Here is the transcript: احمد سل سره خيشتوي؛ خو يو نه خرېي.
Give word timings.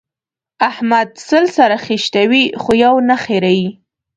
احمد 0.69 1.09
سل 1.27 1.45
سره 1.57 1.75
خيشتوي؛ 1.85 2.45
خو 2.61 2.71
يو 2.83 2.95
نه 3.09 3.15
خرېي. 3.23 3.65